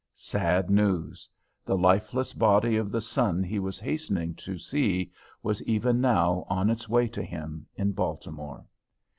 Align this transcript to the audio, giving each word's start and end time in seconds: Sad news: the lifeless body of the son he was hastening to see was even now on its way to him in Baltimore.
Sad 0.15 0.71
news: 0.71 1.29
the 1.63 1.77
lifeless 1.77 2.33
body 2.33 2.75
of 2.75 2.91
the 2.91 3.01
son 3.01 3.43
he 3.43 3.59
was 3.59 3.77
hastening 3.79 4.33
to 4.33 4.57
see 4.57 5.11
was 5.43 5.61
even 5.65 6.01
now 6.01 6.43
on 6.49 6.71
its 6.71 6.89
way 6.89 7.07
to 7.09 7.21
him 7.21 7.67
in 7.75 7.91
Baltimore. 7.91 8.65